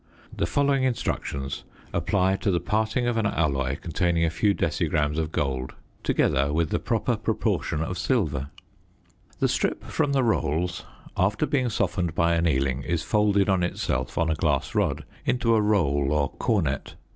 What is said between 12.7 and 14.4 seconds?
is folded on itself on a